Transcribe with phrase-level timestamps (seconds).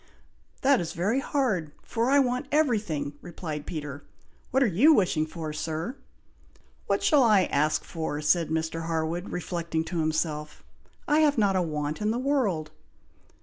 [0.63, 4.03] "That is very hard, for I want everything," replied Peter.
[4.49, 5.95] "What are you wishing for, Sir?"
[6.87, 8.87] "What shall I ask for?" said Mr.
[8.87, 10.63] Harwood, reflecting to himself.
[11.07, 12.71] "I have not a want in the world?"